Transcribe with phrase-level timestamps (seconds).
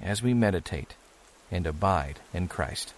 [0.00, 0.94] as we meditate
[1.50, 2.94] and abide in Christ.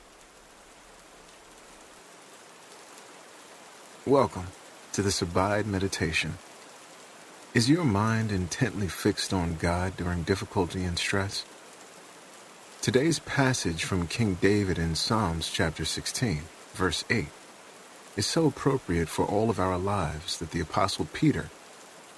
[4.06, 4.46] Welcome
[4.92, 6.38] to this Abide Meditation.
[7.54, 11.44] Is your mind intently fixed on God during difficulty and stress?
[12.82, 16.42] Today's passage from King David in Psalms chapter 16,
[16.74, 17.26] verse 8,
[18.16, 21.50] is so appropriate for all of our lives that the Apostle Peter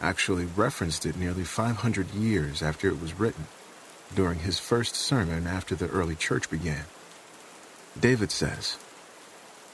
[0.01, 3.47] actually referenced it nearly 500 years after it was written,
[4.15, 6.85] during his first sermon after the early church began.
[7.99, 8.77] David says,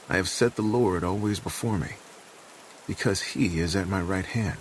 [0.08, 1.94] I have set the Lord always before me,
[2.86, 4.58] because he is at my right hand.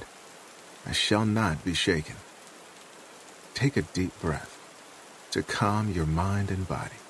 [0.85, 2.15] I shall not be shaken.
[3.53, 4.59] Take a deep breath
[5.31, 7.01] to calm your mind and body,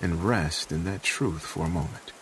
[0.00, 2.12] and rest in that truth for a moment.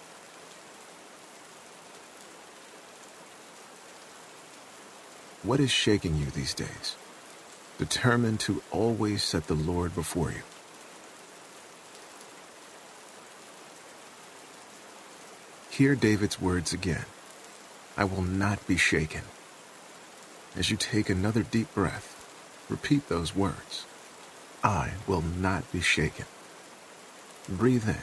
[5.42, 6.96] What is shaking you these days?
[7.78, 10.42] Determined to always set the Lord before you.
[15.70, 17.04] Hear David's words again.
[17.96, 19.22] I will not be shaken.
[20.56, 22.16] As you take another deep breath,
[22.68, 23.86] repeat those words.
[24.64, 26.26] I will not be shaken.
[27.48, 27.96] Breathe in.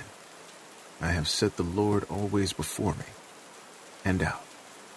[1.02, 3.12] I have set the Lord always before me.
[4.06, 4.44] And out.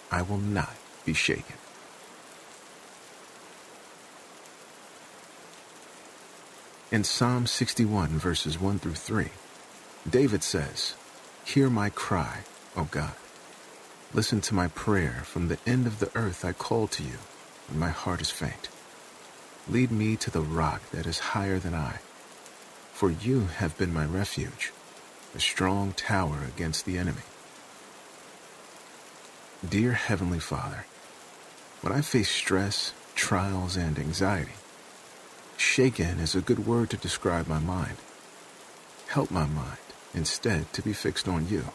[0.09, 1.57] I will not be shaken.
[6.91, 9.27] In Psalm 61, verses 1 through 3,
[10.09, 10.95] David says,
[11.45, 12.39] Hear my cry,
[12.75, 13.13] O God.
[14.11, 15.21] Listen to my prayer.
[15.23, 17.19] From the end of the earth I call to you,
[17.67, 18.69] when my heart is faint.
[19.67, 21.99] Lead me to the rock that is higher than I.
[22.91, 24.73] For you have been my refuge,
[25.35, 27.21] a strong tower against the enemy.
[29.63, 30.87] Dear Heavenly Father,
[31.81, 34.53] when I face stress, trials, and anxiety,
[35.59, 37.97] shaken is a good word to describe my mind.
[39.07, 39.77] Help my mind,
[40.13, 41.65] instead, to be fixed on you,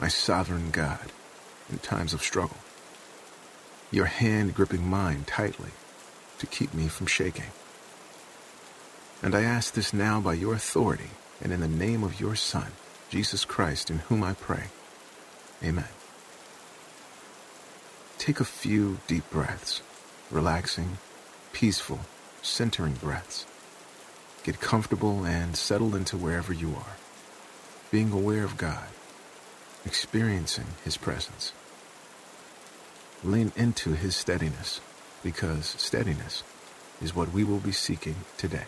[0.00, 1.12] my sovereign God,
[1.70, 2.56] in times of struggle.
[3.90, 5.70] Your hand gripping mine tightly
[6.38, 7.52] to keep me from shaking.
[9.22, 11.10] And I ask this now by your authority
[11.42, 12.72] and in the name of your Son,
[13.10, 14.64] Jesus Christ, in whom I pray.
[15.62, 15.88] Amen.
[18.18, 19.82] Take a few deep breaths,
[20.30, 20.98] relaxing,
[21.52, 22.00] peaceful,
[22.42, 23.46] centering breaths.
[24.44, 26.96] Get comfortable and settle into wherever you are,
[27.90, 28.88] being aware of God,
[29.84, 31.52] experiencing His presence.
[33.24, 34.80] Lean into His steadiness
[35.22, 36.42] because steadiness
[37.02, 38.64] is what we will be seeking today.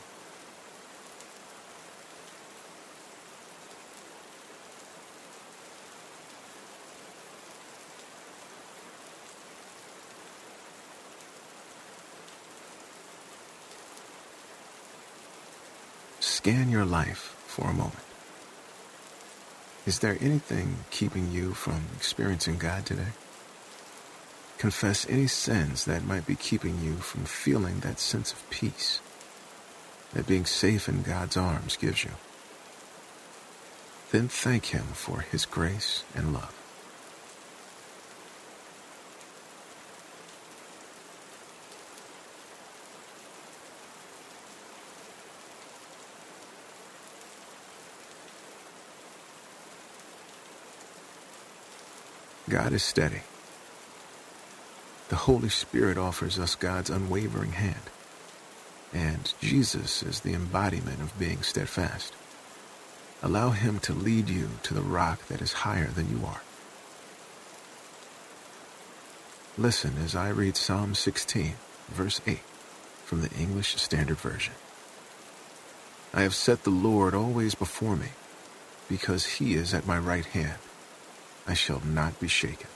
[16.50, 18.03] Scan your life for a moment.
[19.87, 23.12] Is there anything keeping you from experiencing God today?
[24.59, 29.00] Confess any sins that might be keeping you from feeling that sense of peace
[30.12, 32.10] that being safe in God's arms gives you.
[34.10, 36.59] Then thank Him for His grace and love.
[52.50, 53.22] God is steady.
[55.09, 57.91] The Holy Spirit offers us God's unwavering hand.
[58.93, 62.13] And Jesus is the embodiment of being steadfast.
[63.22, 66.42] Allow Him to lead you to the rock that is higher than you are.
[69.57, 71.54] Listen as I read Psalm 16,
[71.89, 72.39] verse 8,
[73.04, 74.54] from the English Standard Version.
[76.13, 78.09] I have set the Lord always before me,
[78.89, 80.59] because He is at my right hand.
[81.47, 82.69] I shall not be shaken.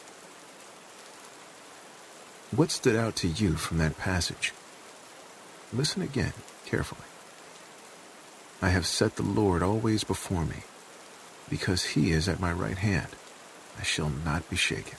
[2.51, 4.53] What stood out to you from that passage?
[5.73, 6.33] Listen again
[6.67, 7.09] carefully.
[8.63, 10.63] I have set the Lord always before me.
[11.51, 13.09] Because he is at my right hand,
[13.79, 14.97] I shall not be shaken.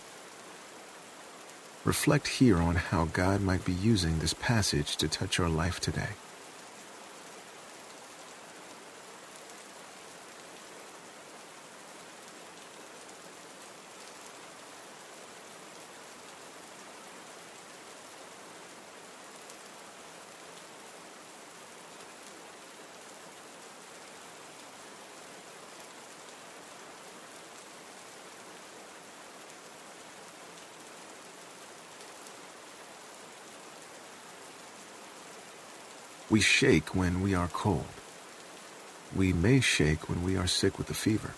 [1.83, 6.09] Reflect here on how God might be using this passage to touch your life today.
[36.30, 37.86] We shake when we are cold.
[39.16, 41.36] We may shake when we are sick with a fever.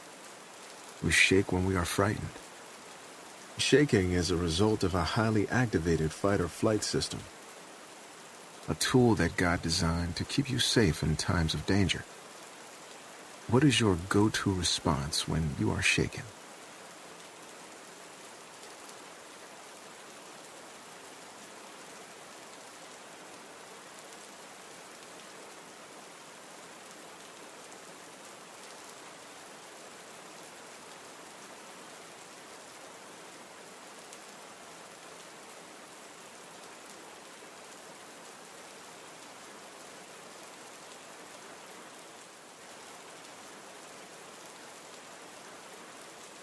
[1.04, 2.31] We shake when we are frightened.
[3.57, 7.19] Shaking is a result of a highly activated fight or flight system,
[8.69, 12.06] a tool that God designed to keep you safe in times of danger.
[13.50, 16.24] What is your go to response when you are shaken?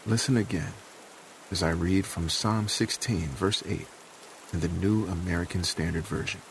[0.06, 0.74] Listen again
[1.50, 3.86] as I read from Psalm 16, verse 8,
[4.52, 6.42] in the New American Standard Version.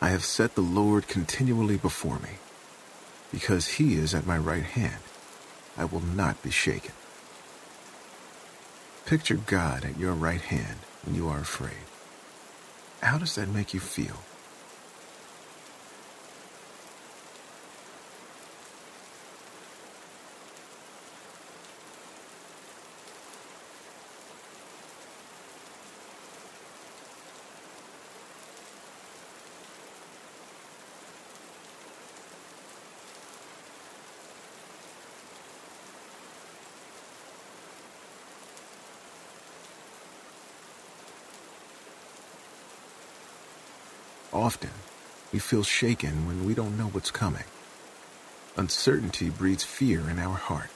[0.00, 2.38] I have set the Lord continually before me.
[3.30, 5.02] Because he is at my right hand,
[5.76, 6.94] I will not be shaken.
[9.04, 11.84] Picture God at your right hand when you are afraid.
[13.02, 14.16] How does that make you feel?
[44.32, 44.70] Often,
[45.32, 47.44] we feel shaken when we don't know what's coming.
[48.56, 50.70] Uncertainty breeds fear in our heart.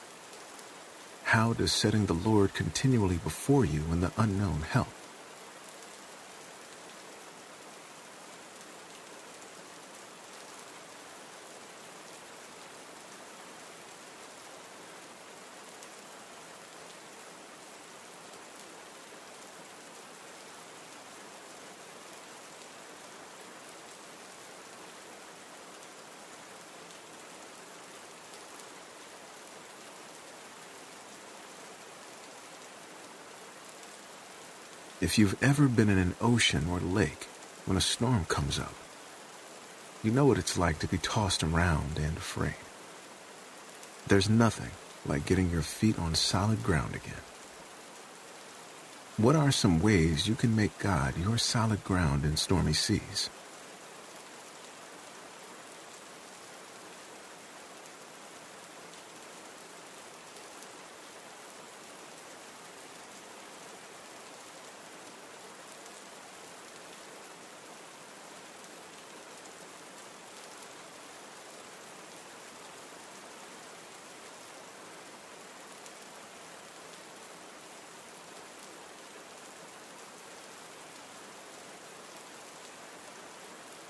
[1.25, 4.87] How does setting the Lord continually before you in the unknown help?
[35.03, 37.27] If you've ever been in an ocean or lake
[37.65, 38.73] when a storm comes up,
[40.01, 42.55] you know what it's like to be tossed around and afraid.
[44.07, 44.71] There's nothing
[45.05, 47.19] like getting your feet on solid ground again.
[49.17, 53.29] What are some ways you can make God your solid ground in stormy seas?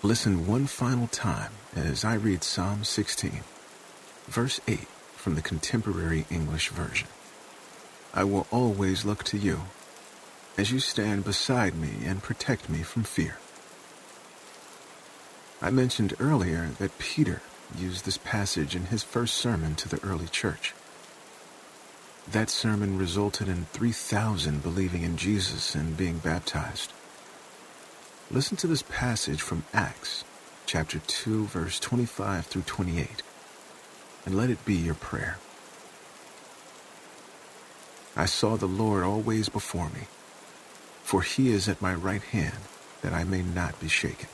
[0.06, 3.40] Listen one final time as I read Psalm 16,
[4.26, 4.80] verse 8
[5.16, 7.08] from the Contemporary English Version.
[8.14, 9.62] I will always look to you
[10.58, 13.38] as you stand beside me and protect me from fear.
[15.62, 17.42] I mentioned earlier that Peter
[17.80, 20.74] used this passage in his first sermon to the early church.
[22.30, 26.92] That sermon resulted in 3,000 believing in Jesus and being baptized.
[28.34, 30.24] Listen to this passage from Acts
[30.66, 33.22] chapter 2 verse 25 through 28
[34.26, 35.38] and let it be your prayer.
[38.16, 40.08] I saw the Lord always before me,
[41.04, 42.58] for he is at my right hand
[43.04, 44.30] that I may not be shaken.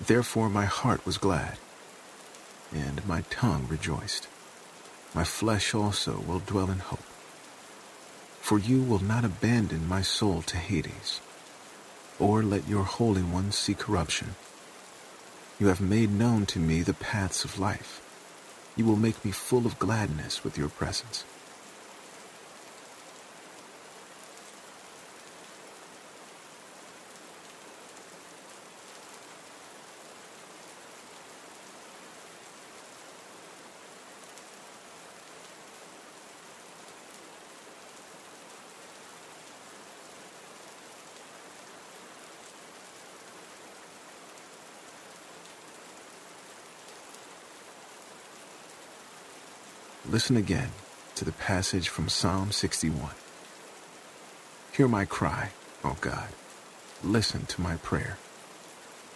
[0.00, 1.58] Therefore my heart was glad,
[2.72, 4.28] and my tongue rejoiced.
[5.14, 7.04] My flesh also will dwell in hope.
[8.40, 11.20] For you will not abandon my soul to Hades,
[12.18, 14.34] or let your Holy One see corruption.
[15.58, 18.00] You have made known to me the paths of life.
[18.76, 21.24] You will make me full of gladness with your presence.
[50.10, 50.70] Listen again
[51.14, 53.10] to the passage from Psalm 61.
[54.72, 55.50] Hear my cry,
[55.84, 56.30] O God.
[57.04, 58.18] Listen to my prayer.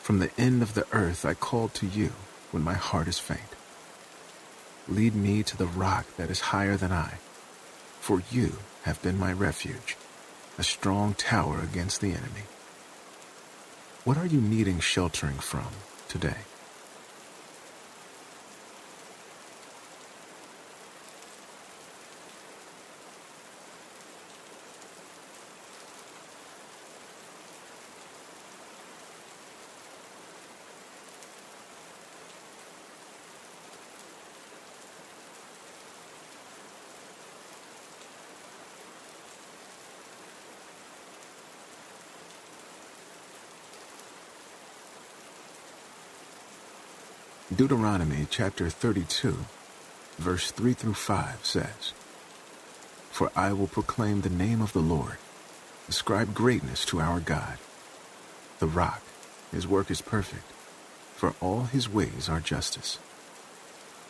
[0.02, 2.12] From the end of the earth I call to you
[2.52, 3.40] when my heart is faint.
[4.86, 7.14] Lead me to the rock that is higher than I,
[7.98, 9.96] for you have been my refuge,
[10.58, 12.46] a strong tower against the enemy.
[14.04, 15.68] What are you needing sheltering from
[16.08, 16.44] today?
[47.54, 49.36] Deuteronomy chapter 32,
[50.18, 51.92] verse 3 through 5 says,
[53.12, 55.18] For I will proclaim the name of the Lord,
[55.88, 57.58] ascribe greatness to our God.
[58.58, 59.02] The rock,
[59.52, 60.50] his work is perfect,
[61.14, 62.98] for all his ways are justice.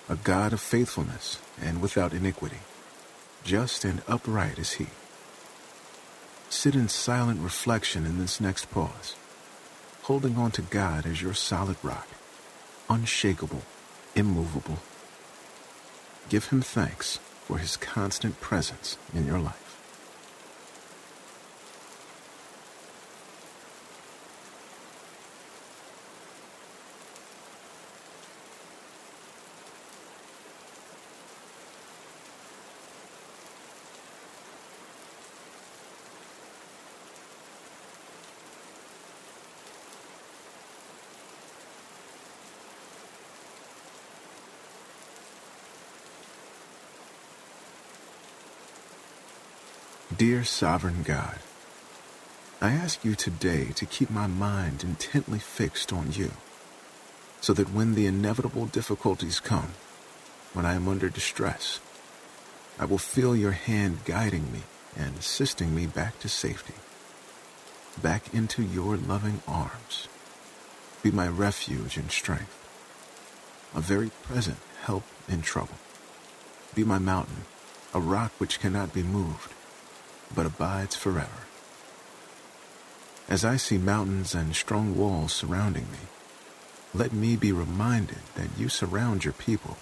[0.08, 2.60] A God of faithfulness and without iniquity,
[3.42, 4.86] just and upright is he.
[6.48, 9.16] Sit in silent reflection in this next pause,
[10.04, 12.08] holding on to God as your solid rock
[12.88, 13.62] unshakable,
[14.14, 14.79] immovable.
[16.29, 19.63] Give him thanks for his constant presence in your life.
[50.26, 51.38] Dear Sovereign God,
[52.59, 56.31] I ask you today to keep my mind intently fixed on you,
[57.43, 59.75] so that when the inevitable difficulties come,
[60.54, 61.78] when I am under distress,
[62.78, 64.61] I will feel your hand guiding me
[64.97, 66.81] and assisting me back to safety,
[68.02, 70.09] back into your loving arms.
[71.02, 72.57] Be my refuge and strength,
[73.75, 75.76] a very present help in trouble.
[76.75, 77.45] Be my mountain,
[77.93, 79.52] a rock which cannot be moved
[80.35, 81.45] but abides forever.
[83.29, 85.99] As I see mountains and strong walls surrounding me,
[86.93, 89.76] let me be reminded that you surround your people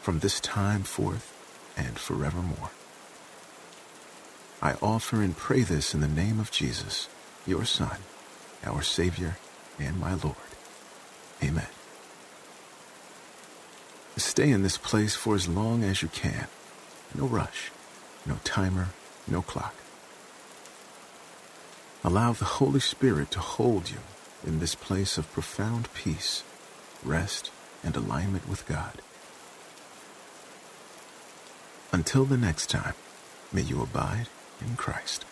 [0.00, 1.32] from this time forth
[1.76, 2.70] and forevermore.
[4.60, 7.08] I offer and pray this in the name of Jesus,
[7.46, 7.98] your Son,
[8.64, 9.36] our Savior,
[9.78, 10.36] and my Lord.
[11.42, 11.66] Amen.
[14.16, 16.46] Stay in this place for as long as you can.
[17.14, 17.70] No rush,
[18.24, 18.88] no timer,
[19.26, 19.74] no clock.
[22.04, 23.98] Allow the Holy Spirit to hold you
[24.44, 26.42] in this place of profound peace,
[27.04, 27.50] rest,
[27.84, 29.00] and alignment with God.
[31.92, 32.94] Until the next time,
[33.52, 34.28] may you abide
[34.60, 35.24] in Christ.